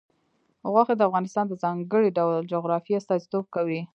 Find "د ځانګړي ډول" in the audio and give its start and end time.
1.47-2.49